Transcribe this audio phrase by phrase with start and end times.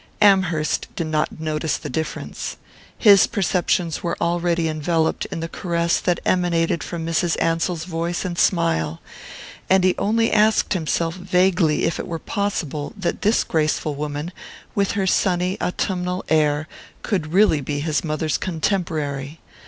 [0.19, 2.57] Amherst did not notice the difference.
[2.97, 7.39] His perceptions were already enveloped in the caress that emanated from Mrs.
[7.39, 8.99] Ansell's voice and smile;
[9.69, 14.31] and he only asked himself vaguely if it were possible that this graceful woman,
[14.73, 16.67] with her sunny autumnal air,
[17.03, 19.39] could really be his mother's contemporary.